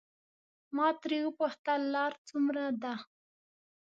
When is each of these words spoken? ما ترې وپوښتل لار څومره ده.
ما 0.75 0.87
ترې 1.01 1.19
وپوښتل 1.25 1.81
لار 1.93 2.13
څومره 2.27 2.63
ده. 2.83 2.93